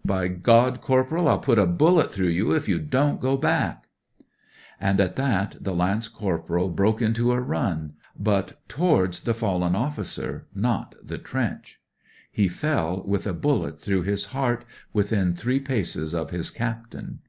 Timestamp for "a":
1.60-1.64, 7.30-7.40, 13.28-13.32